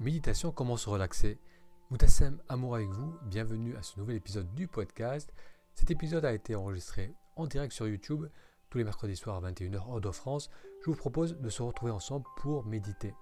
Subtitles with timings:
[0.00, 1.38] Méditation, comment se relaxer?
[1.90, 5.30] Moutassem, amour avec vous, bienvenue à ce nouvel épisode du podcast.
[5.74, 8.24] Cet épisode a été enregistré en direct sur YouTube
[8.70, 10.48] tous les mercredis soirs à 21h hors de France.
[10.80, 13.12] Je vous propose de se retrouver ensemble pour méditer.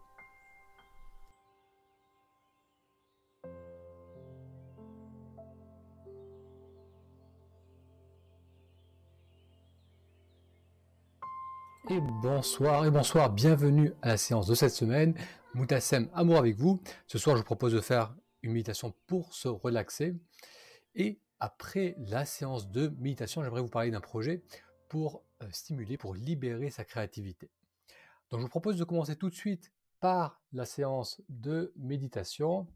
[11.91, 15.15] Et bonsoir et bonsoir, bienvenue à la séance de cette semaine.
[15.55, 16.81] Moutassem, amour avec vous.
[17.07, 20.15] Ce soir, je vous propose de faire une méditation pour se relaxer.
[20.95, 24.43] Et après la séance de méditation, j'aimerais vous parler d'un projet
[24.89, 27.51] pour euh, stimuler, pour libérer sa créativité.
[28.31, 32.67] Donc, je vous propose de commencer tout de suite par la séance de méditation.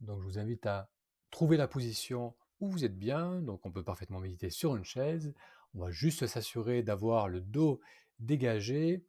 [0.00, 0.90] Donc, je vous invite à
[1.30, 3.40] trouver la position où vous êtes bien.
[3.40, 5.32] Donc, on peut parfaitement méditer sur une chaise.
[5.74, 7.80] On va juste s'assurer d'avoir le dos
[8.18, 9.04] dégagé.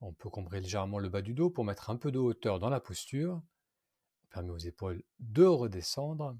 [0.00, 2.70] On peut combrer légèrement le bas du dos pour mettre un peu de hauteur dans
[2.70, 3.42] la posture.
[4.24, 6.36] On permet aux épaules de redescendre.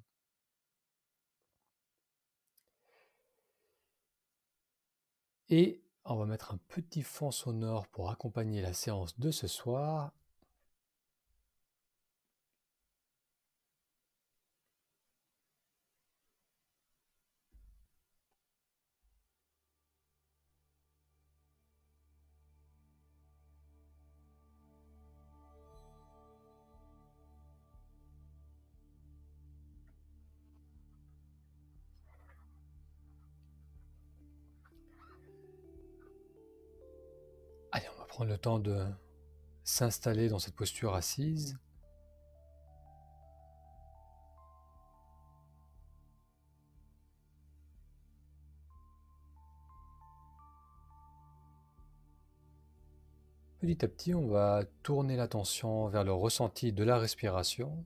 [5.48, 10.12] Et on va mettre un petit fond sonore pour accompagner la séance de ce soir.
[38.21, 38.85] Prendre le temps de
[39.65, 41.57] s'installer dans cette posture assise.
[53.59, 57.83] Petit à petit, on va tourner l'attention vers le ressenti de la respiration.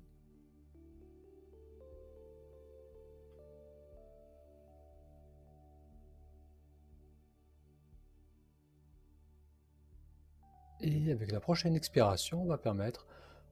[11.15, 13.07] Avec la prochaine expiration, on va permettre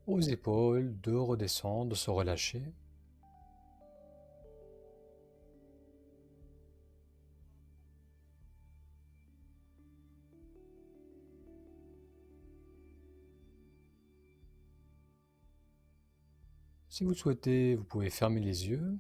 [0.07, 2.63] aux épaules de redescendre, de se relâcher.
[16.89, 18.99] Si vous souhaitez, vous pouvez fermer les yeux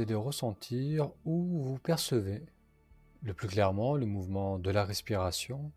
[0.00, 2.44] allez ressentir où vous percevez
[3.22, 5.72] le plus clairement le mouvement de la respiration.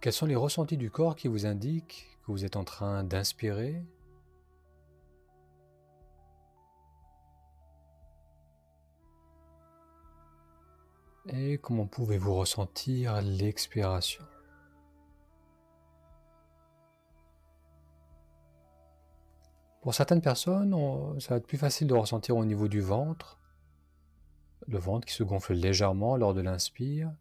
[0.00, 3.82] Quels sont les ressentis du corps qui vous indiquent que vous êtes en train d'inspirer?
[11.26, 14.22] Et comment pouvez-vous ressentir l'expiration?
[19.84, 20.74] Pour certaines personnes,
[21.20, 23.38] ça va être plus facile de ressentir au niveau du ventre,
[24.66, 27.12] le ventre qui se gonfle légèrement lors de l'inspire.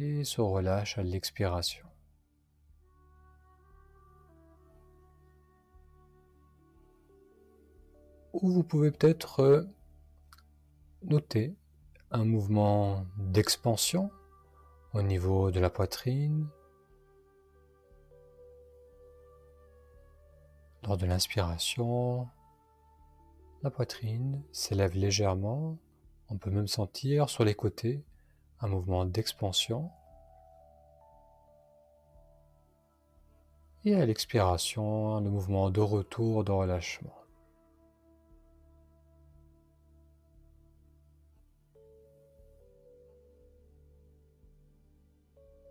[0.00, 1.86] Et se relâche à l'expiration.
[8.32, 9.62] Ou vous pouvez peut-être euh,
[11.04, 11.54] noter
[12.10, 14.10] un mouvement d'expansion
[14.94, 16.48] au niveau de la poitrine.
[20.84, 22.28] Lors de l'inspiration,
[23.62, 25.78] la poitrine s'élève légèrement.
[26.28, 28.02] On peut même sentir sur les côtés
[28.60, 29.90] un mouvement d'expansion.
[33.84, 37.21] Et à l'expiration, le mouvement de retour, de relâchement.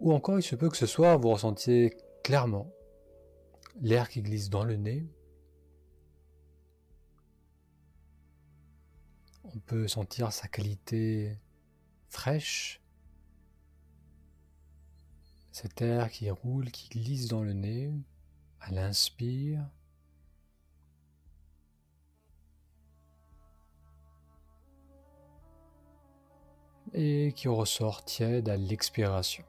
[0.02, 2.74] Ou encore, il se peut que ce soit, vous ressentiez clairement
[3.80, 5.06] l'air qui glisse dans le nez.
[9.44, 11.38] On peut sentir sa qualité
[12.10, 12.82] fraîche.
[15.52, 17.94] Cet air qui roule, qui glisse dans le nez
[18.60, 19.70] à l'inspire.
[26.94, 29.46] Et qui ressort tiède à l'expiration.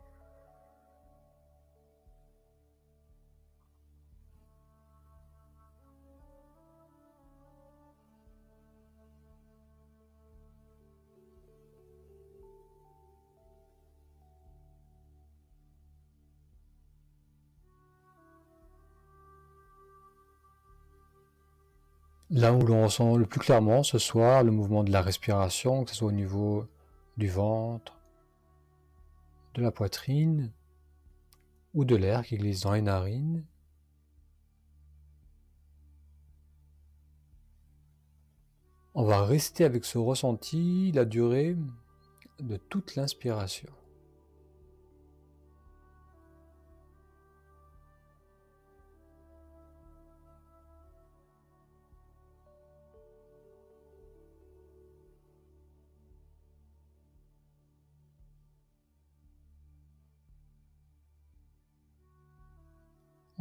[22.35, 25.91] Là où l'on ressent le plus clairement ce soir le mouvement de la respiration, que
[25.91, 26.67] ce soit au niveau
[27.19, 28.01] du ventre,
[29.53, 30.51] de la poitrine
[31.75, 33.45] ou de l'air qui glisse dans les narines.
[38.95, 41.55] On va rester avec ce ressenti la durée
[42.41, 43.69] de toute l'inspiration.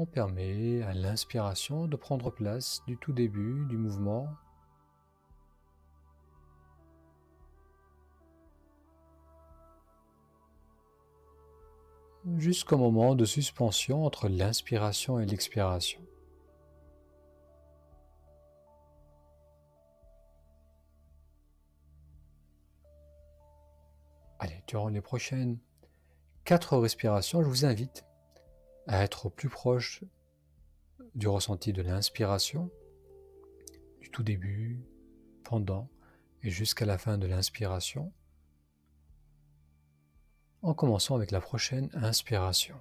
[0.06, 4.28] Permet à l'inspiration de prendre place du tout début du mouvement
[12.38, 16.02] jusqu'au moment de suspension entre l'inspiration et l'expiration.
[24.40, 25.60] Allez, durant les prochaines
[26.44, 28.04] quatre respirations, je vous invite
[28.88, 30.04] à être au plus proche
[31.16, 32.70] du ressenti de l'inspiration,
[34.00, 34.84] du tout début,
[35.44, 35.90] pendant
[36.44, 38.12] et jusqu'à la fin de l'inspiration,
[40.62, 42.80] en commençant avec la prochaine inspiration.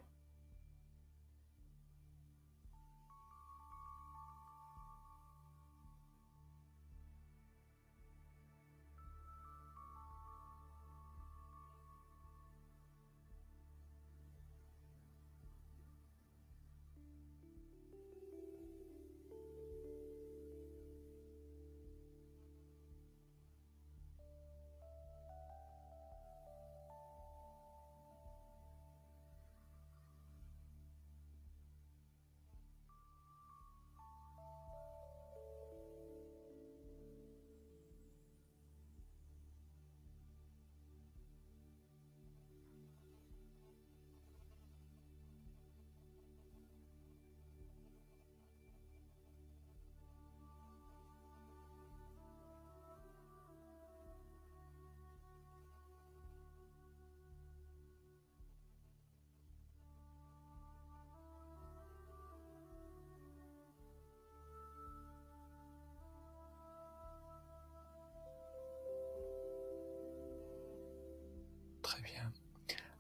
[71.91, 72.33] Très bien.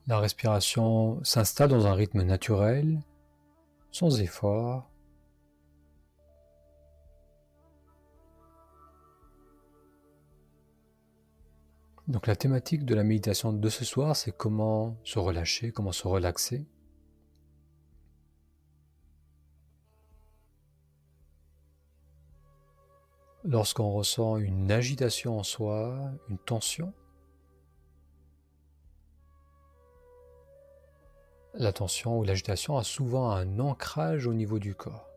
[0.09, 3.01] La respiration s'installe dans un rythme naturel,
[3.93, 4.91] sans effort.
[12.09, 16.09] Donc la thématique de la méditation de ce soir, c'est comment se relâcher, comment se
[16.09, 16.67] relaxer.
[23.45, 25.97] Lorsqu'on ressent une agitation en soi,
[26.29, 26.93] une tension,
[31.61, 35.11] La tension ou l'agitation a souvent un ancrage au niveau du corps.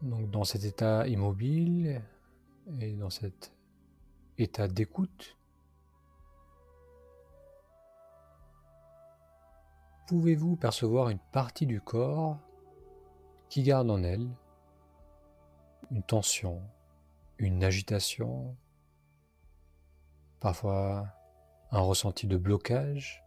[0.00, 2.00] Donc dans cet état immobile
[2.80, 3.52] et dans cet
[4.38, 5.36] état d'écoute,
[10.08, 12.38] pouvez-vous percevoir une partie du corps
[13.50, 14.30] qui garde en elle
[15.90, 16.62] une tension,
[17.36, 18.56] une agitation,
[20.40, 21.06] parfois
[21.70, 23.22] un ressenti de blocage.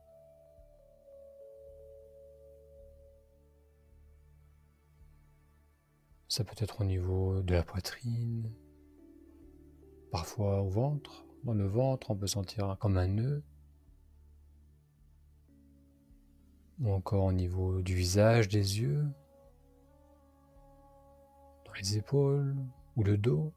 [6.27, 8.51] Ça peut être au niveau de la poitrine,
[10.11, 11.25] parfois au ventre.
[11.43, 13.43] Dans le ventre, on peut sentir comme un nœud.
[16.79, 19.05] Ou encore au niveau du visage, des yeux,
[21.65, 22.55] dans les épaules
[22.95, 23.53] ou le dos.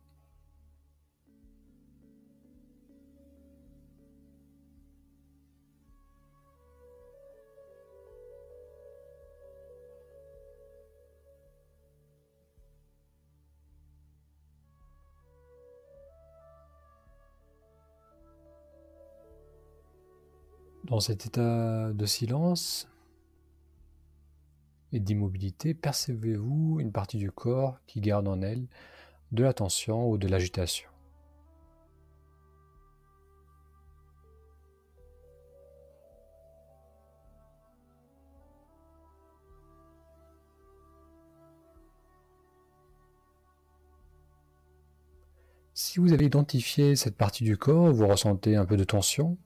[20.86, 22.88] Dans cet état de silence
[24.92, 28.68] et d'immobilité, percevez-vous une partie du corps qui garde en elle
[29.32, 30.88] de la tension ou de l'agitation?
[45.74, 49.36] Si vous avez identifié cette partie du corps, vous ressentez un peu de tension,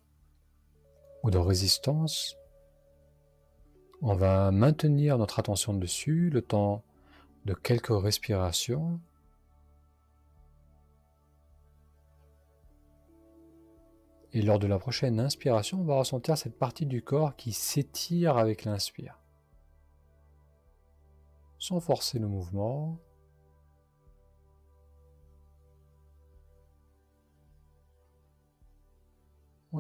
[1.23, 2.37] ou de résistance,
[4.03, 6.83] On va maintenir notre attention dessus le temps
[7.45, 8.99] de quelques respirations.
[14.33, 18.39] Et lors de la prochaine inspiration, on va ressentir cette partie du corps qui s'étire
[18.39, 19.19] avec l'inspire.
[21.59, 22.99] Sans forcer le mouvement.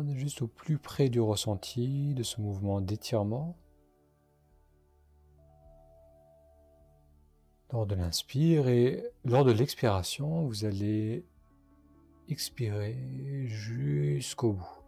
[0.09, 3.57] Juste au plus près du ressenti de ce mouvement d'étirement.
[7.73, 11.25] Lors de l'inspire et lors de l'expiration, vous allez
[12.29, 12.97] expirer
[13.47, 14.81] jusqu'au bout.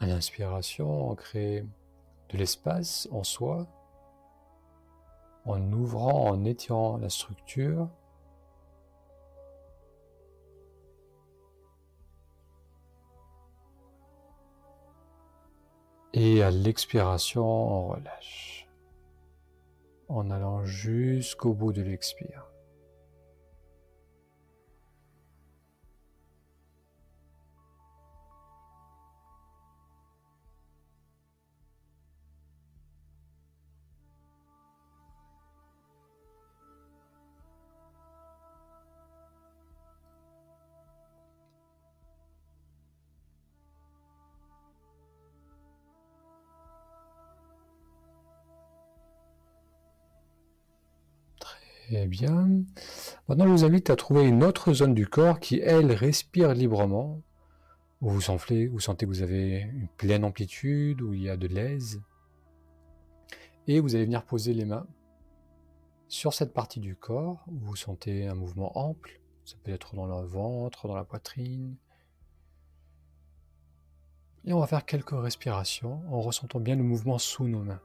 [0.00, 1.64] À l'inspiration, on crée
[2.30, 3.68] de l'espace en soi
[5.44, 7.88] en ouvrant, en étirant la structure.
[16.14, 18.68] Et à l'expiration, on relâche
[20.08, 22.51] en allant jusqu'au bout de l'expire.
[51.90, 52.48] Eh bien.
[53.28, 57.20] Maintenant, je vous invite à trouver une autre zone du corps qui, elle, respire librement,
[58.00, 61.36] où vous, sentez, vous sentez que vous avez une pleine amplitude, où il y a
[61.36, 62.00] de l'aise.
[63.66, 64.86] Et vous allez venir poser les mains
[66.08, 69.20] sur cette partie du corps où vous sentez un mouvement ample.
[69.44, 71.76] Ça peut être dans le ventre, dans la poitrine.
[74.44, 77.80] Et on va faire quelques respirations en ressentant bien le mouvement sous nos mains.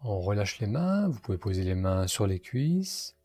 [0.00, 1.08] On relâche les mains.
[1.08, 3.16] Vous pouvez poser les mains sur les cuisses.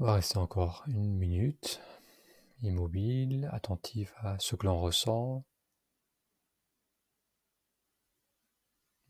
[0.00, 1.80] On va rester encore une minute,
[2.62, 5.44] immobile, attentif à ce que l'on ressent.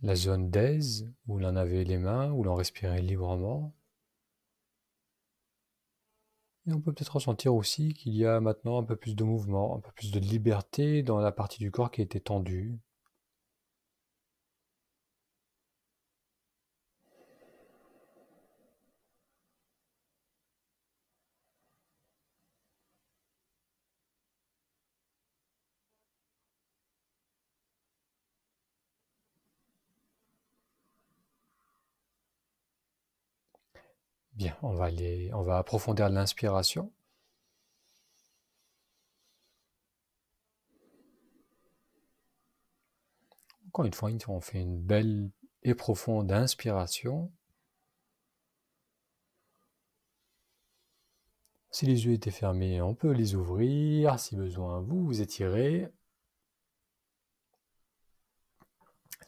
[0.01, 3.75] La zone d'aise où l'on avait les mains, où l'on respirait librement.
[6.69, 9.77] Et on peut peut-être ressentir aussi qu'il y a maintenant un peu plus de mouvement,
[9.77, 12.79] un peu plus de liberté dans la partie du corps qui était tendue.
[34.39, 36.93] Bien, on va, aller, on va approfondir l'inspiration.
[43.67, 45.31] Encore une fois, on fait une belle
[45.65, 47.33] et profonde inspiration.
[51.73, 54.21] Si les yeux étaient fermés, on peut les ouvrir.
[54.21, 55.89] Si besoin, vous vous étirez.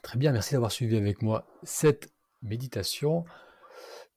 [0.02, 2.12] Très bien, merci d'avoir suivi avec moi cette
[2.42, 3.24] méditation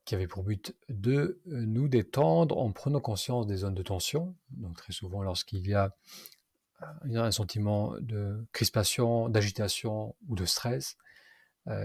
[0.06, 4.36] qui avait pour but de euh, nous détendre en prenant conscience des zones de tension.
[4.50, 5.94] Donc très souvent lorsqu'il y a
[7.16, 10.98] un sentiment de crispation, d'agitation ou de stress,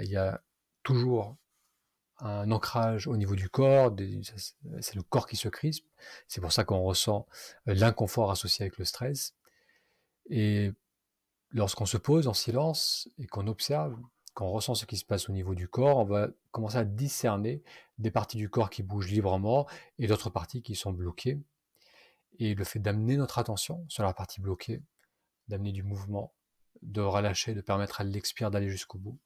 [0.03, 0.43] il y a
[0.83, 1.37] toujours
[2.21, 3.95] un ancrage au niveau du corps,
[4.81, 5.87] c'est le corps qui se crispe,
[6.27, 7.27] c'est pour ça qu'on ressent
[7.67, 9.35] l'inconfort associé avec le stress.
[10.31, 10.73] Et
[11.51, 13.97] lorsqu'on se pose en silence et qu'on observe,
[14.38, 17.61] qu'on ressent ce qui se passe au niveau du corps, on va commencer à discerner
[17.99, 19.66] des parties du corps qui bougent librement
[19.99, 21.40] et d'autres parties qui sont bloquées.
[22.38, 24.80] Et le fait d'amener notre attention sur la partie bloquée,
[25.49, 26.33] d'amener du mouvement,
[26.83, 29.18] de relâcher, de permettre à l'expire d'aller jusqu'au bout,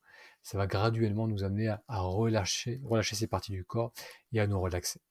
[0.43, 3.93] ça va graduellement nous amener à, relâcher, relâcher ces parties du corps
[4.33, 5.03] et à nous relaxer.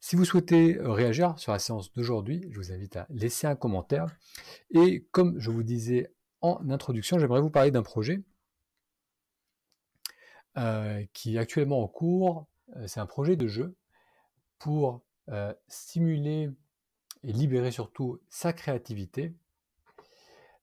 [0.00, 3.56] Si vous souhaitez euh, réagir sur la séance d'aujourd'hui, je vous invite à laisser un
[3.56, 4.14] commentaire.
[4.70, 6.12] Et comme je vous disais
[6.42, 8.22] en introduction, j'aimerais vous parler d'un projet
[10.56, 12.46] euh, qui est actuellement en cours.
[12.76, 13.76] Euh, c'est un projet de jeu
[14.58, 15.02] pour
[15.68, 16.50] stimuler
[17.22, 19.32] et libérer surtout sa créativité.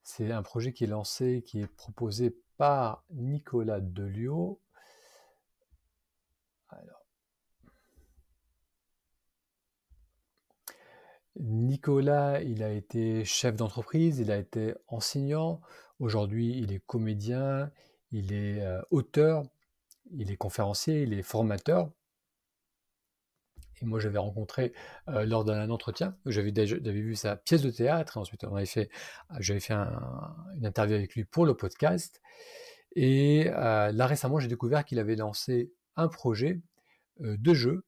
[0.03, 4.59] C'est un projet qui est lancé, qui est proposé par Nicolas Delio.
[11.39, 15.61] Nicolas, il a été chef d'entreprise, il a été enseignant,
[15.99, 17.71] aujourd'hui il est comédien,
[18.11, 19.43] il est euh, auteur,
[20.11, 21.91] il est conférencier, il est formateur.
[23.81, 24.73] Et moi, j'avais rencontré
[25.07, 28.89] euh, lors d'un entretien, j'avais vu sa pièce de théâtre, ensuite avait fait,
[29.39, 32.21] j'avais fait une interview avec lui pour le podcast.
[32.95, 36.59] Et euh, là récemment, j'ai découvert qu'il avait lancé un projet
[37.21, 37.85] euh, de jeu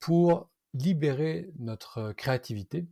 [0.00, 2.88] pour libérer notre créativité.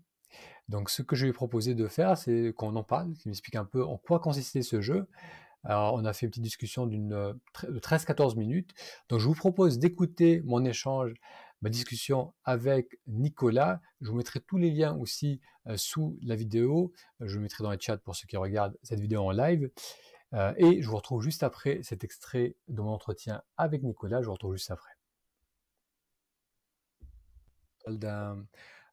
[0.68, 3.56] Donc ce que je lui ai proposé de faire, c'est qu'on en parle, qu'il m'explique
[3.56, 5.08] un peu en quoi consistait ce jeu.
[5.64, 8.72] Alors on a fait une petite discussion d'une de 13-14 minutes.
[9.08, 11.14] Donc je vous propose d'écouter mon échange
[11.62, 13.80] ma discussion avec Nicolas.
[14.00, 16.92] Je vous mettrai tous les liens aussi euh, sous la vidéo.
[17.20, 19.70] Je vous mettrai dans le chat pour ceux qui regardent cette vidéo en live.
[20.32, 24.22] Euh, et je vous retrouve juste après cet extrait de mon entretien avec Nicolas.
[24.22, 24.90] Je vous retrouve juste après.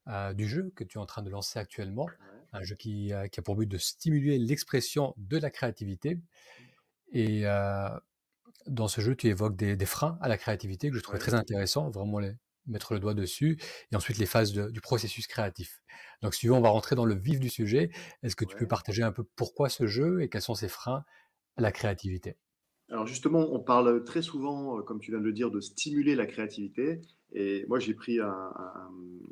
[0.07, 2.07] Euh, du jeu que tu es en train de lancer actuellement,
[2.53, 6.19] un jeu qui, a pour but de stimuler l'expression de la créativité.
[7.11, 7.43] Et
[8.67, 11.89] dans ce jeu, tu évoques des, freins à la créativité que je trouvais très intéressant,
[11.89, 12.33] vraiment les,
[12.67, 13.59] mettre le doigt dessus,
[13.91, 15.81] et ensuite les phases du processus créatif.
[16.21, 17.91] Donc si tu veux, on va rentrer dans le vif du sujet.
[18.23, 21.03] Est-ce que tu peux partager un peu pourquoi ce jeu et quels sont ses freins
[21.55, 22.37] à la créativité?
[22.89, 26.15] Alors justement, on parle très souvent, euh, comme tu viens de le dire, de stimuler
[26.15, 27.01] la créativité.
[27.33, 28.19] Et moi, j'ai pris,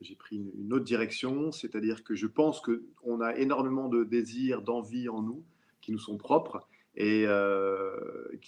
[0.02, 5.08] j'ai pris une, autre direction, c'est-à-dire que je pense qu'on a énormément de désirs, d'envie
[5.08, 5.46] en nous,
[5.80, 7.96] qui nous sont propres, et euh,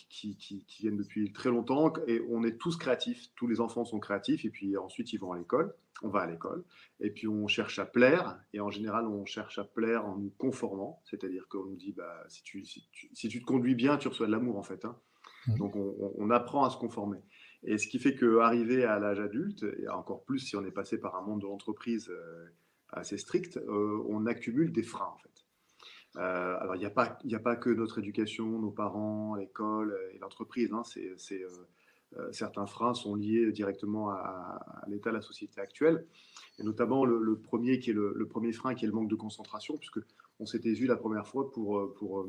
[0.10, 1.93] qui, qui, viennent depuis très longtemps.
[2.07, 5.31] Et on est tous créatifs, tous les enfants sont créatifs, et puis ensuite ils vont
[5.31, 6.63] à l'école, on va à l'école,
[6.99, 10.31] et puis on cherche à plaire, et en général on cherche à plaire en nous
[10.38, 14.27] conformant, c'est-à-dire qu'on nous dit, bah, si, tu, si, tu, te conduis bien, tu reçois
[14.27, 14.86] de l'amour en fait.
[14.86, 14.97] Hein.
[15.47, 15.57] Mmh.
[15.57, 17.19] Donc on, apprend à se conformer.
[17.63, 20.99] Et ce qui fait qu'arriver à l'âge adulte, et encore plus si on est passé
[20.99, 22.45] par un monde de l'entreprise euh,
[22.89, 25.37] assez strict, euh, on accumule des freins en fait.
[26.17, 30.73] Euh, alors, il n'y a, pas, que notre éducation, nos parents, l'école et l'entreprise.
[30.73, 31.47] Hein, c'est, euh,
[32.17, 36.08] euh, certains freins sont liés directement à, l'état de la société actuelle.
[36.60, 39.77] Et notamment le, premier, qui est le, premier frein, qui est le manque de concentration,
[39.77, 39.99] puisque
[40.39, 42.27] on s'était vu la première fois pour, pour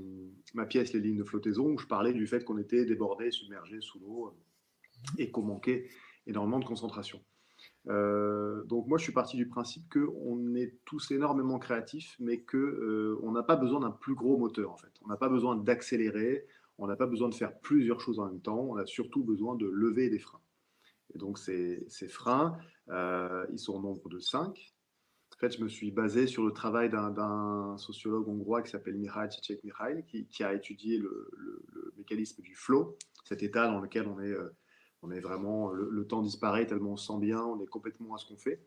[0.55, 3.81] ma pièce Les lignes de flottaison, où je parlais du fait qu'on était débordé, submergé
[3.81, 4.35] sous l'eau
[5.17, 5.89] et qu'on manquait
[6.27, 7.23] énormément de concentration.
[7.89, 12.59] Euh, donc moi, je suis parti du principe qu'on est tous énormément créatifs, mais qu'on
[12.59, 14.93] euh, n'a pas besoin d'un plus gros moteur en fait.
[15.05, 16.47] On n'a pas besoin d'accélérer,
[16.77, 18.61] on n'a pas besoin de faire plusieurs choses en même temps.
[18.61, 20.41] On a surtout besoin de lever des freins.
[21.15, 22.59] Et donc ces, freins,
[22.91, 24.75] euh, ils sont au nombre de cinq.
[25.35, 29.31] En fait, je me suis basé sur le travail d'un sociologue hongrois qui s'appelle Mihaly
[29.31, 31.31] Csikszentmihalyi, qui, a étudié le,
[31.97, 34.35] mécanisme du flow, cet état dans lequel on est
[35.03, 38.19] on est vraiment, le, temps disparaît tellement on se sent bien, on est complètement à
[38.19, 38.61] ce qu'on fait.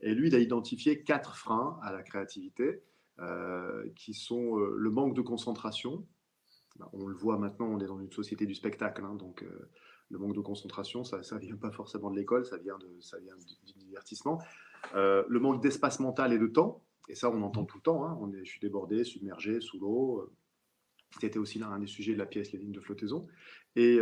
[0.00, 2.82] Et lui, il a identifié quatre freins à la créativité,
[3.20, 6.06] euh, qui sont euh, le manque de concentration.
[6.78, 9.68] Ben, on le voit maintenant, on est dans une société du spectacle, hein, donc euh,
[10.08, 13.18] le manque de concentration, ça ne vient pas forcément de l'école, ça vient, de, ça
[13.18, 14.38] vient du divertissement.
[14.94, 18.16] le manque d'espace mental et de temps, et ça on entend tout le temps, hein,
[18.22, 20.30] on est, je suis débordé, submergé, sous l'eau.
[21.20, 23.26] C'était aussi l'un des sujets de la pièce Les lignes de flottaison.
[23.76, 24.00] Et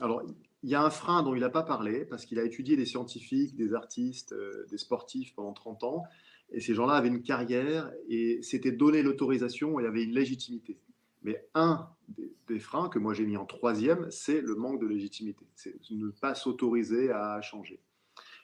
[0.00, 0.22] alors,
[0.66, 2.86] il y a un frein dont il n'a pas parlé, parce qu'il a étudié des
[2.86, 6.02] scientifiques, des artistes, euh, des sportifs pendant 30 ans,
[6.50, 10.12] et ces gens-là avaient une carrière, et c'était donner l'autorisation, et il y avait une
[10.12, 10.80] légitimité.
[11.22, 15.46] Mais un des, freins que moi j'ai mis en troisième, c'est le manque de légitimité,
[15.54, 17.80] c'est ne pas s'autoriser à changer.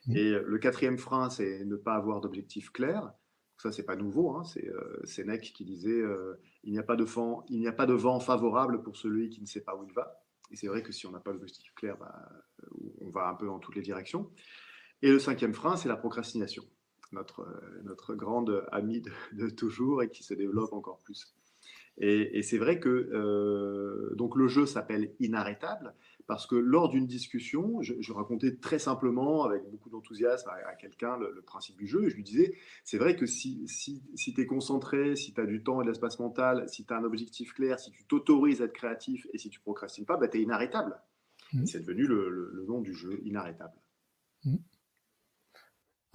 [0.06, 0.16] Mmh.
[0.16, 3.12] Et le quatrième frein, c'est ne pas avoir d'objectif clair.
[3.58, 4.30] Ça, c'est pas nouveau.
[4.36, 4.44] Hein.
[4.44, 7.72] C'est euh, Sénèque qui disait euh, il n'y a pas de vent, il n'y a
[7.72, 10.22] pas de vent favorable pour celui qui ne sait pas où il va.
[10.52, 12.28] Et c'est vrai que si on n'a pas d'objectif clair, bah,
[13.00, 14.30] on va un peu dans toutes les directions.
[15.00, 16.62] Et le cinquième frein, c'est la procrastination,
[17.10, 17.46] notre,
[17.84, 21.34] notre grande amie de, toujours et qui se développe encore plus.
[21.98, 25.94] Et, c'est vrai que euh, donc le jeu s'appelle Inarrêtable
[26.26, 31.42] parce que lors d'une discussion, je, racontais très simplement, avec beaucoup d'enthousiasme à, quelqu'un le,
[31.42, 32.54] principe du jeu, et je lui disais,
[32.84, 35.84] c'est vrai que si, si, si tu es concentré, si tu as du temps et
[35.84, 39.26] de l'espace mental, si tu as un objectif clair, si tu t'autorises à être créatif
[39.32, 41.00] et si tu procrastines pas, bah, tu es inarrêtable.
[41.52, 41.66] Mmh.
[41.66, 43.74] C'est devenu le, nom du jeu, Inarrêtable.
[44.44, 44.56] Mmh.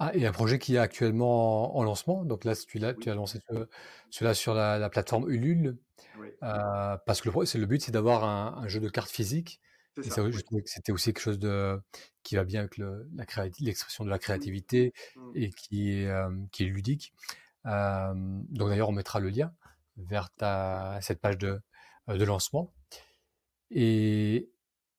[0.00, 2.24] Ah, et un projet qui est actuellement en, lancement.
[2.24, 3.40] Donc là, tu, tu as lancé
[4.10, 5.76] cela sur la, plateforme Ulule.
[6.42, 9.60] Euh, parce que le, but, c'est d'avoir un, jeu de cartes physique.
[10.02, 11.78] Et ça, je trouvais que c'était aussi quelque chose de,
[12.22, 13.08] qui va bien avec le,
[13.60, 15.30] l'expression de la créativité mmh.
[15.34, 17.12] et qui est, euh, qui est ludique.
[17.66, 19.52] Euh, donc d'ailleurs, on mettra le lien
[19.96, 21.60] vers ta, cette page de,
[22.08, 22.72] de lancement.
[23.70, 24.50] Et,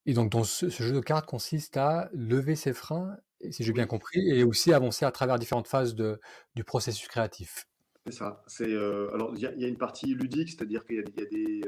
[0.06, 3.16] et donc, dans ce, jeu de cartes consiste à lever ses freins
[3.50, 6.20] si j'ai bien compris, et aussi avancer à travers différentes phases de,
[6.54, 7.66] du processus créatif.
[8.04, 8.42] C'est ça.
[8.46, 11.62] C'est euh, alors il y, a une partie ludique, c'est-à-dire qu'il y, a des.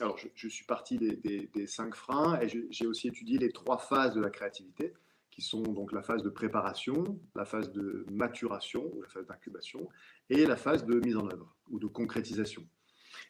[0.00, 4.20] Alors je, suis parti des, cinq freins et j'ai aussi étudié les trois phases de
[4.20, 4.92] la créativité,
[5.30, 9.88] qui sont donc la phase de préparation, la phase de maturation ou la phase d'incubation,
[10.30, 12.64] et la phase de mise en œuvre ou de concrétisation.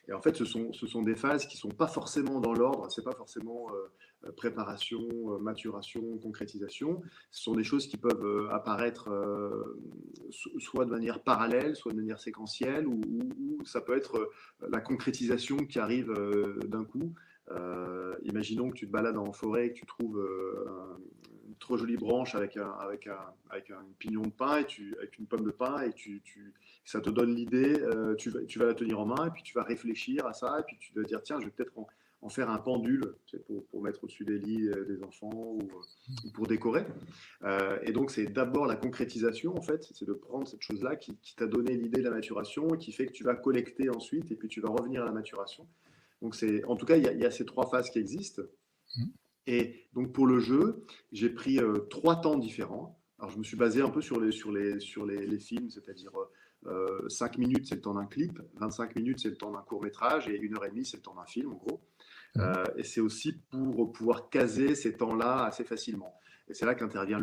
[0.07, 2.53] Et en fait, ce sont, ce sont des phases qui ne sont pas forcément dans
[2.53, 7.01] l'ordre, c'est pas forcément euh, euh, préparation, euh, maturation, concrétisation.
[7.31, 9.09] Ce sont des choses qui peuvent apparaître
[10.59, 13.01] soit de manière parallèle, soit de manière séquentielle, ou,
[13.65, 14.29] ça peut être
[14.69, 16.13] la concrétisation qui arrive
[16.65, 17.15] d'un coup.
[18.23, 20.23] imaginons que tu te balades en forêt et que tu trouves
[21.59, 25.17] trop jolie branche avec un, avec un, avec un pignon de pain et tu, avec
[25.19, 26.53] une pomme de pain et tu, tu
[26.83, 27.81] ça te donne l'idée,
[28.17, 30.59] tu, vas, tu vas la tenir en main et puis tu vas réfléchir à ça
[30.59, 31.73] et puis tu vas dire tiens je vais peut-être
[32.25, 36.29] en faire un pendule pour, pour, mettre au-dessus des lits euh, des enfants ou, euh,
[36.33, 36.83] pour décorer.
[37.43, 41.15] Euh, et donc, c'est d'abord la concrétisation, en fait, c'est de prendre cette chose-là qui,
[41.37, 44.35] t'a donné l'idée de la maturation et qui fait que tu vas collecter ensuite et
[44.35, 45.67] puis tu vas revenir à la maturation.
[46.21, 48.41] Donc, c'est, en tout cas, il y, a ces trois phases qui existent.
[49.47, 49.51] Mmh.
[49.51, 52.99] Et donc, pour le jeu, j'ai pris trois temps différents.
[53.19, 55.69] Alors, je me suis basé un peu sur les, sur les, sur les, les films,
[55.69, 56.11] c'est-à-dire
[57.07, 60.27] 5 minutes, c'est le temps d'un clip, 25 minutes, c'est le temps d'un court métrage,
[60.27, 61.81] et 1 heure et demie, c'est le temps d'un film, en gros.
[62.37, 66.13] Euh, et c'est aussi pour pouvoir caser ces temps-là assez facilement.
[66.47, 67.19] Et c'est là qu'intervient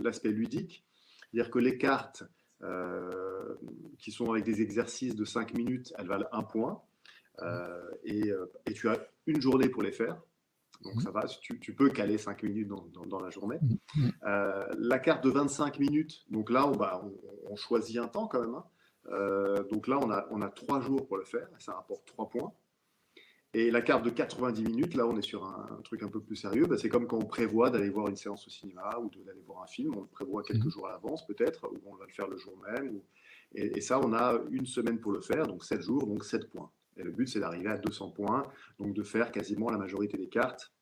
[0.00, 0.84] l'aspect ludique.
[1.30, 2.24] C'est-à-dire que les cartes
[2.62, 3.54] euh,
[3.98, 6.82] qui sont avec des exercices de 5 minutes, elles valent un point.
[7.42, 8.30] Euh, et,
[8.66, 10.20] et, tu as une journée pour les faire.
[10.82, 13.58] Donc ça va, tu, tu peux caler 5 minutes dans, dans, la journée.
[14.22, 17.04] la carte de 25 minutes, donc là, on, va,
[17.48, 18.54] on, choisit un temps quand même.
[18.54, 19.64] Hein.
[19.70, 21.48] donc là, on a, on a 3 jours pour le faire.
[21.58, 22.52] Ça rapporte 3 points.
[23.54, 26.34] Et la carte de 90 minutes, là on est sur un, truc un peu plus
[26.34, 29.42] sérieux, bah, c'est comme quand on prévoit d'aller voir une séance au cinéma ou d'aller
[29.46, 32.12] voir un film, on le prévoit quelques jours à l'avance peut-être, ou on va le
[32.12, 33.00] faire le jour même.
[33.54, 36.68] Et, ça, on a une semaine pour le faire, donc 7 jours, donc 7 points.
[36.96, 38.42] Et le but, c'est d'arriver à 200 points,
[38.78, 40.72] donc de faire quasiment la majorité des cartes.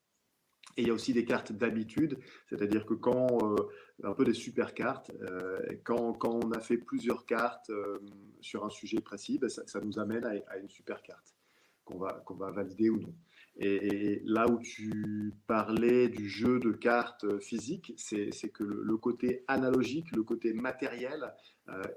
[0.76, 3.56] Et il y a aussi des cartes d'habitude, c'est-à-dire que quand, euh,
[4.04, 7.98] un peu des super cartes, euh, quand, quand, on a fait plusieurs cartes euh,
[8.40, 11.34] sur un sujet précis, bah, ça, nous amène à une super carte
[11.84, 13.14] qu'on va, qu'on va valider ou non.
[13.56, 20.10] Et, là où tu parlais du jeu de cartes physique, c'est, que le, côté analogique,
[20.16, 21.34] le côté matériel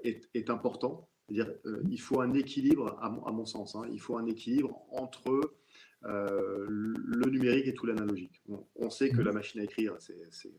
[0.04, 1.08] est, est, important.
[1.28, 3.82] C'est-à-dire, euh, il faut un équilibre, à mon, sens, hein.
[3.90, 5.56] il faut un équilibre entre
[6.04, 8.42] euh, le numérique et tout l'analogique.
[8.76, 10.52] On, sait que la machine à écrire, c'est,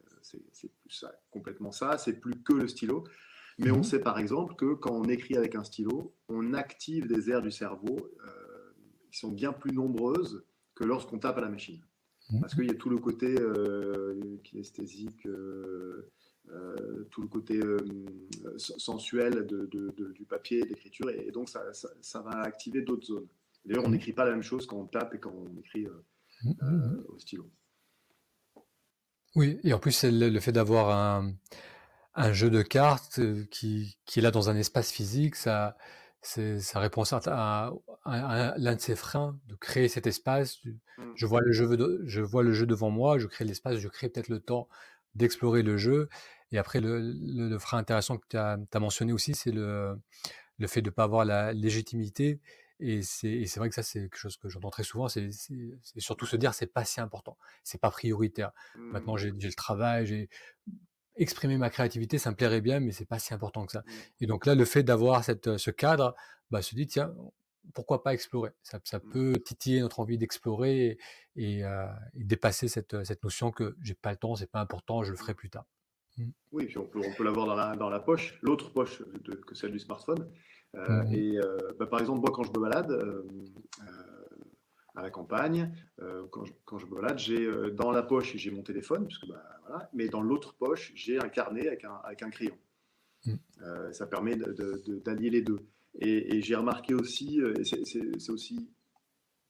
[1.31, 3.05] complètement ça, c'est plus que le stylo.
[3.59, 3.83] Mais on mhm.
[3.83, 7.49] sait par exemple que quand on écrit avec un stylo, on active des aires du
[7.49, 8.11] cerveau
[9.11, 10.43] qui sont bien plus nombreuses
[10.75, 11.81] que lorsqu'on tape à la machine.
[12.29, 12.41] Mmh.
[12.41, 16.11] Parce qu'il y a tout le côté euh, kinesthésique, euh, euh,
[17.11, 17.59] tout le côté
[18.57, 19.65] sensuel de,
[20.13, 23.27] du papier et de l'écriture, et, donc ça, ça, va activer d'autres zones.
[23.65, 23.91] D'ailleurs, on mmh.
[23.91, 25.87] n'écrit pas la même chose quand on tape et quand on écrit
[26.43, 27.49] mmh, au stylo.
[29.35, 31.33] Oui, et en plus, le, fait d'avoir un,
[32.15, 33.19] un, jeu de cartes
[33.51, 35.77] qui, qui, est là dans un espace physique, ça,
[36.21, 37.71] ça répond à,
[38.57, 40.63] l'un de ses freins, de créer cet espace.
[40.63, 41.03] Mmh.
[41.15, 44.09] Je vois, le jeu, je vois le jeu devant moi, je crée l'espace, je crée
[44.09, 44.67] peut-être le temps
[45.15, 46.09] d'explorer le jeu.
[46.51, 49.99] Et après, le, frein intéressant que tu as, mentionné aussi, c'est le,
[50.57, 52.39] le fait de ne pas avoir la légitimité.
[52.79, 55.07] Et c'est vrai que ça, c'est quelque chose que j'entends très souvent.
[55.07, 55.29] C'est
[55.97, 58.51] surtout se dire, c'est pas si important, c'est pas prioritaire.
[58.75, 59.39] Maintenant, mmh.
[59.39, 60.29] j'ai le travail, j'ai
[61.15, 63.83] exprimer ma créativité, ça me plairait bien, mais c'est pas si important que ça.
[64.19, 66.15] Et donc là, le fait d'avoir cette, ce cadre,
[66.51, 67.15] bah, se dit, tiens,
[67.73, 68.51] pourquoi pas explorer?
[68.61, 69.09] Ça, ça, mmh.
[69.09, 70.99] peut titiller notre envie d'explorer
[71.35, 71.63] et,
[72.13, 75.33] dépasser cette, cette notion que j'ai pas le temps, c'est pas important, je le ferai
[75.33, 75.65] plus tard.
[76.17, 76.29] Mmh.
[76.51, 79.01] Oui, puis on peut, on peut l'avoir dans la, dans la poche, l'autre poche
[79.45, 80.29] que celle du smartphone.
[80.75, 81.13] Euh, mmh.
[81.13, 83.23] Et euh, bah, par exemple, moi, quand je me balade euh,
[84.95, 85.71] à la campagne,
[86.31, 89.43] quand je, quand, je, me balade, j'ai dans la poche j'ai mon téléphone, puisque, bah,
[89.67, 92.57] voilà, mais dans l'autre poche, j'ai un carnet avec un, avec un crayon.
[93.91, 95.59] ça permet d'allier les deux.
[95.99, 98.69] Et, j'ai remarqué aussi, c'est aussi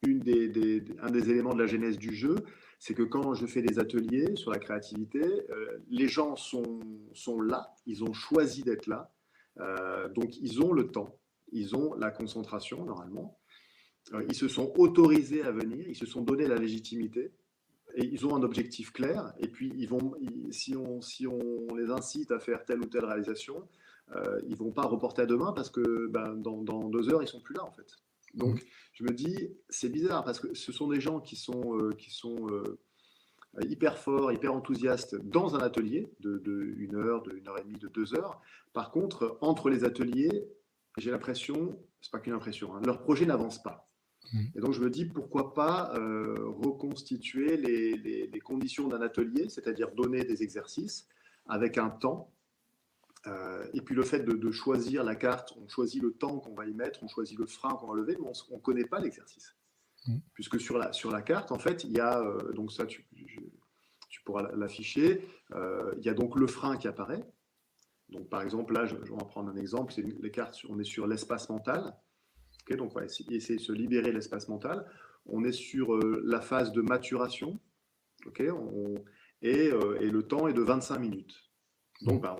[0.06, 2.36] une des, un des éléments de la genèse du jeu,
[2.80, 6.80] c'est que quand je fais des ateliers sur la créativité, euh, les gens sont,
[7.13, 9.12] sont là, ils ont choisi d'être là,
[9.60, 11.20] euh, donc ils ont le temps,
[11.52, 13.40] ils ont la concentration normalement,
[14.13, 17.32] euh, ils se sont autorisés à venir, ils se sont donné la légitimité,
[17.96, 20.13] et ils ont un objectif clair, et puis ils vont,
[20.52, 23.68] si, on, si on les incite à faire telle ou telle réalisation,
[24.48, 27.42] ils vont pas reporter à demain parce que ben, dans, dans deux heures, ils sont
[27.42, 27.88] plus là en fait.
[28.38, 28.65] Donc, mmh.
[28.93, 32.12] je me dis, c'est bizarre parce que ce sont des gens qui sont, euh, qui
[32.12, 32.78] sont euh,
[33.67, 37.63] hyper forts, hyper enthousiastes dans un atelier de, de, une heure, de une heure et
[37.63, 38.39] demie, de deux heures.
[38.73, 40.47] Par contre, entre les ateliers,
[40.97, 43.89] j'ai l'impression, c'est pas qu'une impression, hein, leur projet n'avance pas.
[44.32, 44.39] Mmh.
[44.56, 49.50] Et donc, je me dis, pourquoi pas euh, reconstituer les, les, les conditions d'un atelier,
[49.50, 51.08] c'est-à-dire donner des exercices
[51.47, 52.32] avec un temps
[53.74, 56.74] et puis le fait de, choisir la carte, on choisit le temps qu'on va y
[56.74, 59.56] mettre, on choisit le frein qu'on va lever, mais on ne connaît pas l'exercice.
[60.08, 60.18] Mm.
[60.34, 63.06] Puisque sur la, sur la carte, en fait, il y a, euh, donc ça tu,
[64.10, 67.24] tu pourras l'afficher, euh, il y a donc le frein qui apparaît.
[68.10, 70.86] Donc par exemple, là, je, vais en prendre un exemple, c'est les cartes, on est
[70.86, 71.94] sur l'espace mental.
[72.70, 74.90] donc on va essayer, de se libérer l'espace mental.
[75.26, 77.60] On est sur la phase de maturation.
[78.40, 78.50] et,
[79.42, 81.46] et le temps est de 25 minutes.
[82.01, 82.38] Donc, bah,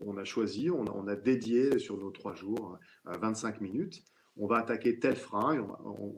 [0.00, 4.04] on, a choisi, on a, dédié sur nos trois jours 25 euh, minutes.
[4.36, 5.66] On va attaquer tel frein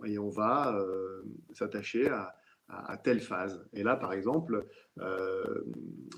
[0.07, 1.23] et on, va euh,
[1.53, 3.67] s'attacher à, telle phase.
[3.73, 4.67] Et là, par exemple,
[4.99, 5.65] euh,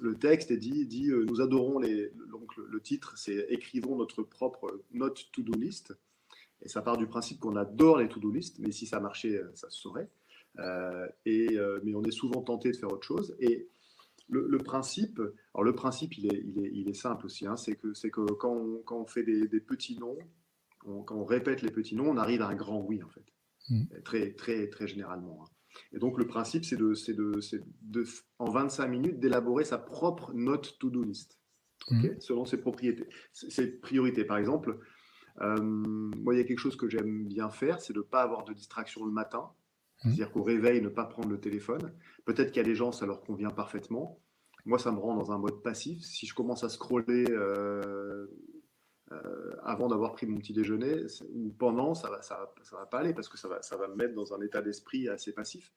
[0.02, 2.12] le texte est dit, dit nous adorons les.
[2.30, 5.96] Donc, le, titre, c'est Écrivons notre propre note to-do list.
[6.62, 9.70] Et ça part du principe qu'on adore les to-do list, mais si ça marchait, ça
[9.70, 10.10] se saurait.
[11.24, 13.34] et, mais on est souvent tenté de faire autre chose.
[13.40, 13.68] Et
[14.28, 15.20] le, principe,
[15.54, 17.46] alors le principe, il est, il est, simple aussi.
[17.46, 20.18] Hein, c'est que, c'est que quand on, quand on fait des, petits noms,
[20.80, 23.24] quand on répète les petits noms, on arrive à un grand oui en fait,
[23.70, 24.02] mm.
[24.04, 25.44] très, très, très généralement.
[25.44, 25.50] Hein.
[25.92, 27.32] Et donc le principe, c'est de, c'est de,
[27.82, 28.04] de,
[28.38, 31.38] en 25 minutes, d'élaborer sa propre note to-do list,
[31.90, 32.20] mm.
[32.20, 34.24] selon ses propriétés, ses priorités.
[34.24, 34.80] Par exemple,
[35.42, 38.22] euh, moi, il y a quelque chose que j'aime bien faire, c'est de ne pas
[38.22, 39.50] avoir de distraction le matin.
[40.04, 40.08] Mmh.
[40.08, 41.92] C'est-à-dire qu'au réveil, ne pas prendre le téléphone.
[42.24, 44.20] Peut-être qu'il y a des gens, ça leur convient parfaitement.
[44.64, 46.02] Moi, ça me rend dans un mode passif.
[46.02, 48.26] Si je commence à scroller euh,
[49.12, 52.98] euh, avant d'avoir pris mon petit déjeuner ou pendant, ça va, ça, ça va pas
[52.98, 55.72] aller parce que ça va, ça va me mettre dans un état d'esprit assez passif.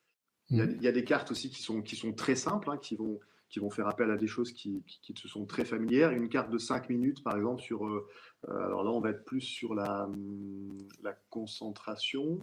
[0.49, 0.93] Il y, a, mmh.
[0.93, 3.87] des cartes aussi qui sont, qui sont très simples, hein, qui, vont, qui vont faire
[3.87, 6.09] appel à des choses qui, qui, se sont très familières.
[6.09, 7.85] Une carte de 5 minutes, par exemple, sur.
[7.85, 8.07] Euh,
[8.47, 12.39] alors là, on va être plus sur la, hum, la concentration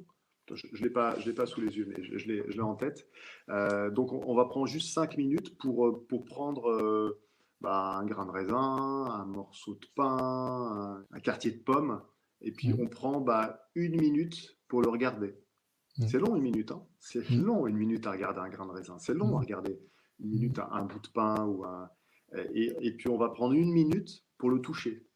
[0.55, 3.09] je ne l'ai pas, pas sous les yeux, mais je, je l'ai en tête.
[3.49, 7.21] Euh, donc, on, va prendre juste 5 minutes pour, euh, pour prendre euh,
[7.61, 12.03] bah, un grain de raisin, un morceau de pain, un, quartier de pomme,
[12.41, 12.81] et puis mmh.
[12.81, 15.35] on prend bah, une minute pour le regarder.
[15.99, 16.07] Mmh.
[16.09, 17.43] C'est long une minute, hein c'est mmh.
[17.43, 19.79] long une minute à regarder un grain de raisin, c'est long à regarder
[20.21, 21.91] une minute un, un bout de pain ou un...
[22.53, 25.07] Et, et puis on va prendre une minute pour le toucher.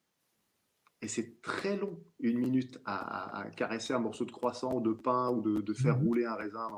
[1.03, 5.31] Et c'est très long, une minute, à, caresser un morceau de croissant ou de pain
[5.31, 6.69] ou de, faire mmh rouler un raisin.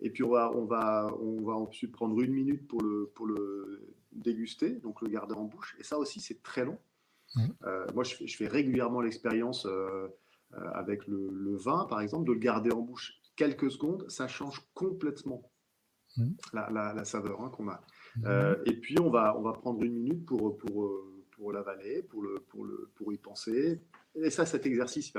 [0.00, 3.26] Et puis on va, on, va, on va ensuite prendre une minute pour le, pour
[3.26, 5.76] le déguster, donc le garder en bouche.
[5.78, 6.78] Et ça aussi, c'est très long.
[7.36, 7.46] Mmh.
[7.64, 10.08] Euh, moi, je fais, je fais régulièrement l'expérience euh,
[10.54, 14.04] euh, avec le, vin, par exemple, de le garder en bouche quelques secondes.
[14.08, 15.52] Ça change complètement
[16.16, 16.30] mmh.
[16.54, 17.80] la, la, saveur hein, qu'on a.
[18.66, 20.92] et puis, on va, on va prendre une minute pour, pour
[21.40, 23.80] pour l'avaler, pour, le, pour, le, pour y penser.
[24.14, 25.10] Et ça, cet exercice,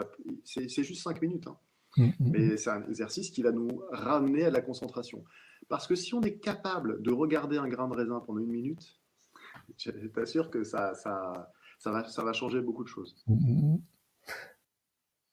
[0.46, 1.48] c'est juste cinq minutes.
[1.48, 1.58] Hein.
[1.98, 2.58] Mm, mm, Mais mm.
[2.58, 5.26] c'est un exercice qui va nous ramener à la concentration.
[5.68, 9.00] Parce que si on est capable de regarder un grain de raisin pendant une minute,
[9.78, 13.16] je t'assure que ça, ça, ça, va, ça va changer beaucoup de choses.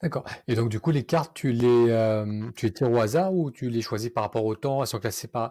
[0.02, 0.24] D'accord.
[0.46, 3.50] Et donc, du coup, les cartes, tu les, euh, tu les tires au hasard ou
[3.50, 5.48] tu les choisis par rapport au temps Elles sont classées euh,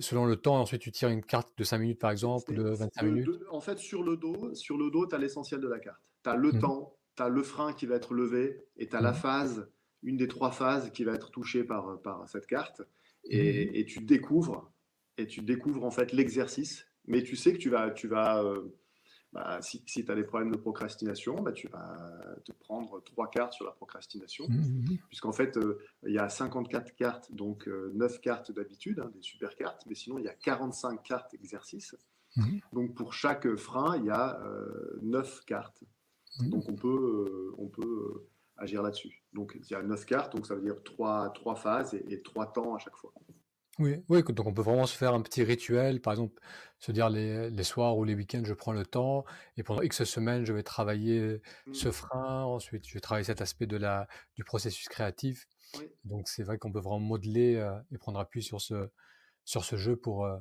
[0.00, 3.02] selon le temps, ensuite tu tires une carte de 5 minutes par exemple, de 25
[3.02, 6.00] minutes En fait, sur le dos, sur le dos tu as l'essentiel de la carte.
[6.24, 6.58] Tu as le mmh.
[6.58, 9.16] temps, tu as le frein qui va être levé et tu as la mmh.
[9.16, 9.70] phase,
[10.02, 12.82] une des trois phases qui va être touchée par, par cette carte.
[13.24, 13.74] Et, mmh.
[13.74, 14.72] et tu découvres
[15.18, 18.42] et tu découvres en fait l'exercice mais tu sais que tu vas, tu vas
[19.36, 22.10] bah, si, tu as des problèmes de procrastination, bah, tu vas
[22.46, 24.98] te prendre trois cartes sur la procrastination, mmh, mmh, mmh.
[25.08, 29.20] puisqu'en fait, euh, il y a 54 cartes, donc 9 euh, cartes d'habitude, hein, des
[29.20, 31.94] super cartes, mais sinon, il y a 45 cartes exercices.
[32.72, 34.42] Donc, pour chaque frein, il y a
[35.02, 35.84] 9 euh, cartes.
[36.40, 39.22] Donc, on peut, on peut agir là-dessus.
[39.34, 42.22] Donc, il y a 9 cartes, donc ça veut dire 3, trois phases et, et
[42.22, 43.12] 3 temps à chaque fois.
[43.78, 46.40] Oui, oui, donc on peut vraiment se faire un petit rituel, par exemple,
[46.78, 49.24] se dire les, les soirs ou les week-ends, je prends le temps,
[49.58, 51.92] et pendant X semaines, je vais travailler ce mmh.
[51.92, 55.46] frein, ensuite, je vais travailler cet aspect de la, du processus créatif.
[56.04, 58.88] Donc, c'est vrai qu'on peut vraiment modeler euh, et prendre appui sur ce,
[59.44, 60.38] sur ce jeu pour, euh,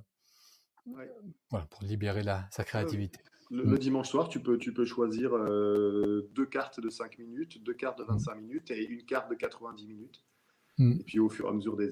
[1.50, 3.19] voilà, pour libérer la, sa créativité.
[3.52, 3.78] Le, mmh.
[3.78, 8.00] dimanche soir, tu peux, tu peux choisir euh, deux cartes de 5 minutes, deux cartes
[8.00, 8.39] de 25 mmh.
[8.39, 10.24] minutes et une carte de 90 minutes.
[10.77, 10.97] Mm.
[10.99, 11.89] Et puis au fur et à mesure des,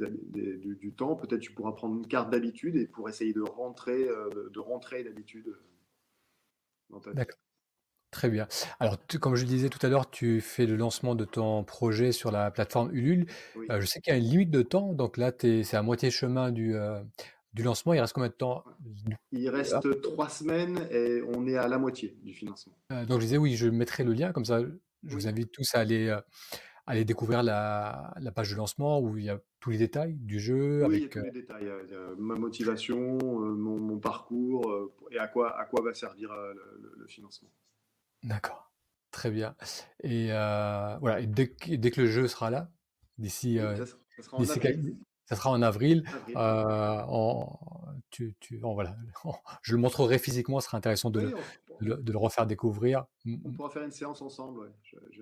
[0.58, 4.50] du, temps, peut-être tu pourras prendre une carte d'habitude et pour essayer de rentrer, euh,
[4.54, 5.62] de rentrer d'habitude euh,
[6.90, 7.40] dans ta D'accord.
[8.12, 8.48] Très bien.
[8.80, 12.12] Alors, comme je le disais tout à l'heure, tu fais le lancement de ton projet
[12.12, 13.26] sur la plateforme Ulule.
[13.72, 16.12] Euh, je sais qu'il y a une limite de temps, donc là, c'est à moitié
[16.12, 16.76] chemin du,
[17.56, 17.94] du lancement.
[17.94, 18.64] Il reste combien de temps?
[19.32, 22.78] Il reste trois semaines et on est à la moitié du financement.
[22.92, 25.80] donc, je disais, oui, je mettrai le lien, comme ça, je vous invite tous à
[25.80, 26.16] aller
[26.86, 30.86] aller découvrir la, page de lancement où il y a tous les détails du jeu.
[30.86, 31.72] Oui, il y a tous les détails.
[32.18, 36.54] ma motivation, euh, mon, parcours euh, et à quoi, à quoi va servir euh,
[36.98, 37.50] le, financement.
[38.24, 38.72] D'accord,
[39.12, 39.56] très bien.
[40.04, 42.72] Et voilà, et dès, que le jeu sera là,
[43.18, 43.58] d'ici.
[43.58, 46.04] ça, sera en avril.
[46.36, 47.60] en,
[48.10, 48.96] tu, tu, voilà,
[49.62, 51.34] je le montrerai physiquement, ce sera intéressant de,
[51.82, 53.06] de, le refaire découvrir.
[53.26, 54.74] On pourra faire une séance ensemble.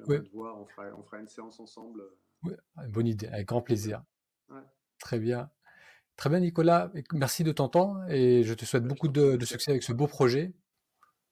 [0.07, 0.21] Ouais.
[0.33, 2.03] voir, on fera, on fera, une séance ensemble.
[2.43, 2.53] Oui,
[2.89, 4.03] bonne idée, avec grand plaisir.
[4.99, 5.49] Très bien.
[6.15, 6.91] Très bien, Nicolas.
[7.13, 10.07] Merci de ton temps et je te souhaite bah, beaucoup de, succès avec ce beau
[10.07, 10.53] projet.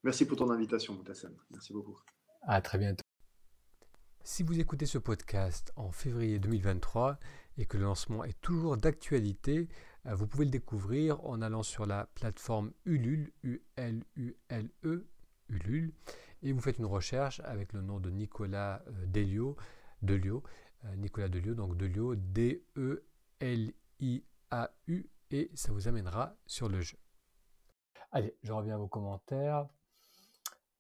[0.03, 1.35] Merci pour ton invitation, Moutassem.
[1.51, 1.99] Merci beaucoup.
[2.41, 3.03] À très bientôt.
[4.23, 7.19] Si vous écoutez ce podcast en février 2023
[7.57, 9.73] et que le lancement est toujours d'actualité, euh,
[10.05, 15.07] vous pouvez le découvrir en allant sur la plateforme Ulule, U-L-U-L-E,
[15.49, 15.93] Ulule,
[16.41, 19.57] et vous faites une recherche avec le nom de Nicolas euh, Delio,
[20.01, 20.41] Delio
[20.85, 22.69] euh, Nicolas Delio, donc Delio, D-E-L-I-A-U,
[25.31, 26.97] et ça vous amènera sur le jeu.
[28.11, 29.67] Allez, je reviens à vos commentaires.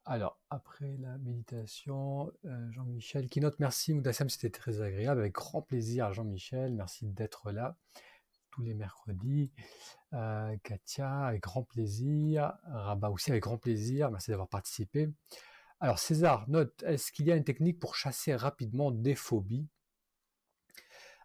[0.05, 2.31] Alors, après la méditation,
[2.71, 7.77] Jean-Michel qui note merci Moudassam, c'était très agréable, avec grand plaisir Jean-Michel, merci d'être là
[8.51, 9.51] tous les mercredis.
[10.13, 12.53] Euh, Katia, avec grand plaisir.
[12.65, 14.11] Rabat aussi, avec grand plaisir.
[14.11, 15.09] Merci d'avoir participé.
[15.79, 19.67] Alors, César, note, est-ce qu'il y a une technique pour chasser rapidement des phobies?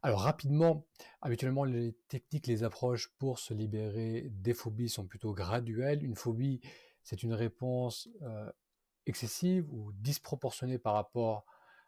[0.04, 0.86] Alors rapidement,
[1.22, 6.04] habituellement les techniques, les approches pour se libérer des phobies sont plutôt graduelles.
[6.04, 6.60] Une phobie,
[7.02, 8.52] c'est une réponse euh,
[9.06, 11.46] excessive ou disproportionnée par rapport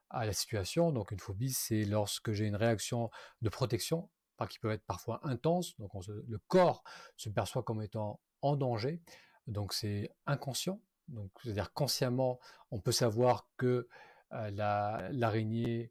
[0.09, 0.93] à la situation.
[0.93, 3.11] Donc une phobie, c'est lorsque j'ai une réaction
[3.43, 4.09] de protection
[4.45, 5.77] qui peuvent être parfois intenses.
[5.79, 6.85] Donc le corps
[7.17, 9.01] se perçoit comme étant en danger.
[9.47, 10.81] Donc c'est inconscient.
[11.09, 12.39] Donc c'est-à-dire consciemment,
[12.71, 13.89] on peut savoir que
[14.33, 14.51] euh,
[15.13, 15.91] l'araignée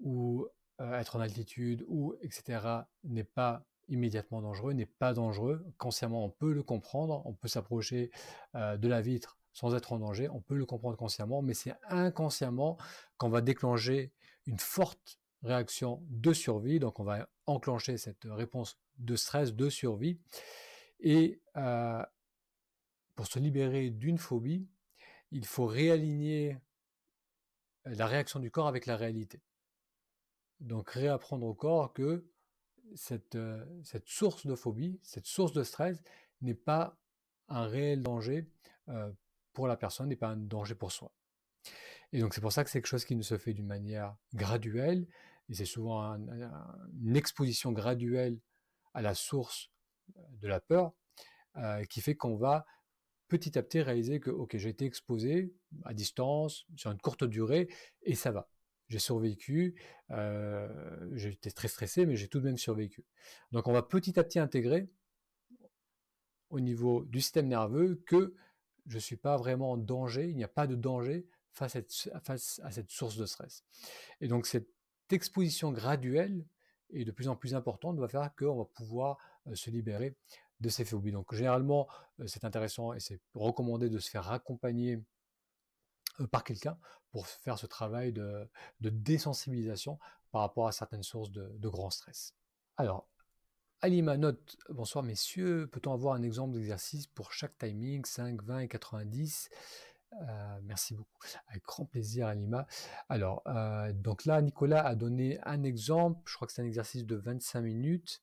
[0.00, 0.46] ou
[0.80, 2.82] euh, être en altitude ou etc.
[3.04, 5.64] n'est pas immédiatement dangereux, n'est pas dangereux.
[5.78, 7.22] Consciemment, on peut le comprendre.
[7.24, 8.10] On peut s'approcher
[8.54, 10.28] euh, de la vitre sans être en danger.
[10.28, 12.78] On peut le comprendre consciemment, mais c'est inconsciemment
[13.16, 14.12] qu'on va déclencher
[14.46, 16.78] une forte réaction de survie.
[16.78, 20.18] Donc on va enclencher cette réponse de stress, de survie.
[21.00, 22.04] Et euh,
[23.14, 24.68] pour se libérer d'une phobie,
[25.30, 26.58] il faut réaligner
[27.84, 29.40] la réaction du corps avec la réalité.
[30.60, 32.26] Donc réapprendre au corps que
[32.94, 33.64] cette, euh,
[34.06, 36.02] source de phobie, cette source de stress
[36.40, 36.98] n'est pas
[37.48, 38.46] un réel danger
[38.88, 39.10] euh,
[39.52, 41.12] pour la personne, n'est pas un danger pour soi.
[42.12, 44.16] Et donc c'est pour ça que c'est quelque chose qui ne se fait d'une manière
[44.34, 45.06] graduelle,
[45.48, 48.38] et c'est souvent une exposition graduelle
[48.94, 49.70] à la source
[50.16, 50.92] euh, de la peur,
[51.56, 52.66] euh, qui fait qu'on va
[53.28, 55.52] petit à petit réaliser que ok j'ai été exposé
[55.84, 57.68] à distance sur une courte durée
[58.02, 58.48] et ça va.
[58.88, 59.78] J'ai survécu,
[60.12, 63.04] euh, été très stressé, mais j'ai tout de même survécu.
[63.52, 64.88] Donc on va petit à petit intégrer
[66.48, 68.34] au niveau du système nerveux que
[68.86, 71.26] je ne suis pas vraiment en danger, il n'y a pas de danger
[71.58, 73.64] face à, cette, source de stress.
[74.20, 74.68] Et donc cette
[75.10, 76.46] exposition graduelle
[76.90, 80.16] et de plus en plus importante va faire qu'on va pouvoir euh, se libérer
[80.60, 81.12] de ces phobies.
[81.12, 81.88] Donc généralement,
[82.20, 85.02] euh, c'est intéressant et c'est recommandé de se faire accompagner
[86.20, 86.78] euh, par quelqu'un
[87.10, 88.48] pour faire ce travail de,
[88.80, 89.98] désensibilisation
[90.30, 92.34] par rapport à certaines sources de, de grand stress.
[92.76, 93.08] Alors,
[93.80, 98.68] Alima note, bonsoir messieurs, peut-on avoir un exemple d'exercice pour chaque timing, 5, 20 et
[98.68, 99.50] 90
[100.14, 101.20] euh, merci beaucoup.
[101.48, 102.66] Avec grand plaisir, Alima.
[103.08, 106.20] Alors, euh, donc là, Nicolas a donné un exemple.
[106.26, 108.22] Je crois que c'est un exercice de 25 minutes.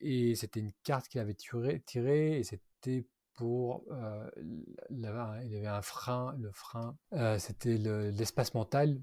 [0.00, 4.30] Et c'était une carte qu'il avait tirée, et c'était pour euh,
[4.90, 6.96] il y avait un frein le frein
[7.38, 9.02] c'était l'espace mental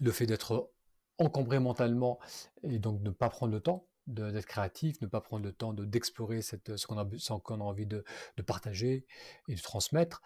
[0.00, 0.72] le fait d'être
[1.18, 2.18] encombré mentalement
[2.64, 6.42] et donc ne pas prendre le temps d'être créatif, ne pas prendre le temps d'explorer
[6.42, 6.56] ce
[6.86, 8.04] qu'on a, a, envie de,
[8.46, 9.06] partager
[9.48, 10.22] et de transmettre.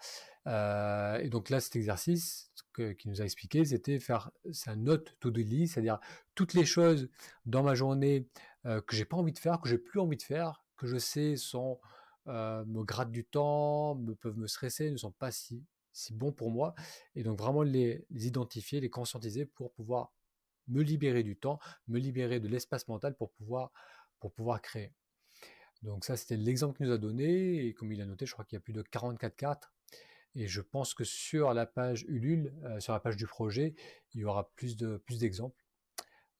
[0.47, 4.31] Euh, et donc là, cet exercice qu'il nous a expliqué, c'était faire
[4.65, 5.99] un note to do list, c'est-à-dire
[6.33, 7.09] toutes les choses
[7.45, 8.27] dans ma journée
[8.65, 10.97] euh, que j'ai pas envie de faire, que j'ai plus envie de faire, que je
[10.97, 11.79] sais sont
[12.27, 15.63] euh, me grattent du temps, me peuvent me stresser, ne sont pas si
[15.95, 16.73] si bons pour moi,
[17.13, 20.11] et donc vraiment les identifier, les conscientiser pour pouvoir
[20.67, 23.71] me libérer du temps, me libérer de l'espace mental pour pouvoir,
[24.61, 24.93] créer.
[25.81, 28.45] Donc ça, c'était l'exemple qu'il nous a donné, et comme il a noté, je crois
[28.45, 29.69] qu'il y a plus de 44 cartes,
[30.35, 33.75] et je pense que sur la page Ulule, euh, sur la page du projet,
[34.13, 35.63] il y aura plus d'exemples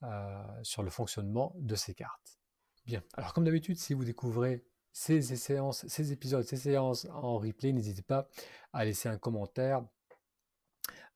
[0.04, 2.40] euh, sur le fonctionnement de ces cartes.
[2.86, 7.72] Bien, alors comme d'habitude, si vous découvrez ces séances, ces épisodes, ces séances en replay,
[7.72, 8.30] n'hésitez pas
[8.74, 9.86] à laisser un commentaire,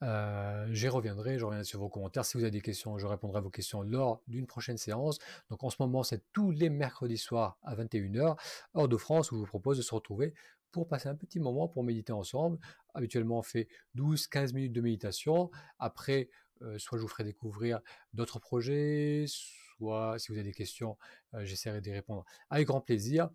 [0.04, 2.26] euh, j'y reviendrai, je reviendrai sur vos commentaires.
[2.26, 5.18] Si vous avez des questions, je répondrai à vos questions lors d'une prochaine séance.
[5.50, 8.38] Donc en ce moment, c'est tous les mercredis soirs à 21h,
[8.74, 10.34] hors de France, où je vous propose de se retrouver
[10.72, 12.60] pour passer un petit moment pour méditer ensemble.
[12.93, 15.50] Habituellement, on fait 12-15 minutes de méditation.
[15.80, 16.30] Après,
[16.62, 17.80] euh, soit je vous ferai découvrir
[18.14, 20.98] d'autres projets, soit si vous avez des questions,
[21.34, 23.30] euh, j'essaierai d'y répondre avec grand plaisir.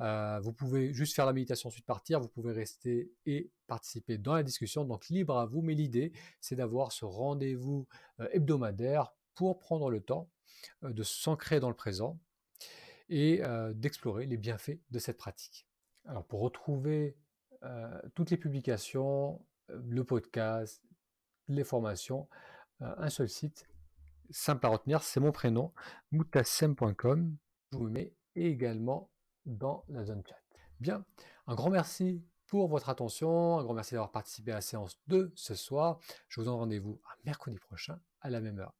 [0.00, 4.34] Euh, vous pouvez juste faire la méditation ensuite partir, vous pouvez rester et participer dans
[4.34, 7.86] la discussion, donc libre à vous, mais l'idée c'est d'avoir ce rendez-vous
[8.20, 10.30] euh, hebdomadaire pour prendre le temps
[10.84, 12.18] euh, de s'ancrer dans le présent
[13.10, 13.40] et
[13.72, 15.66] d'explorer les bienfaits de cette pratique.
[16.04, 17.16] Alors pour retrouver
[18.14, 20.84] toutes les publications, le podcast,
[21.46, 22.28] les formations,
[22.80, 23.66] un seul site,
[24.28, 25.72] simple à retenir, c'est mon prénom,
[26.12, 27.34] moutassem.com.
[27.72, 29.10] Je vous mets également
[29.48, 30.38] dans la zone chat.
[30.80, 31.04] Bien,
[31.46, 35.32] un grand merci pour votre attention, un grand merci d'avoir participé à la séance de
[35.34, 35.98] ce soir.
[36.28, 38.74] Je vous donne rendez-vous mercredi prochain à la même heure.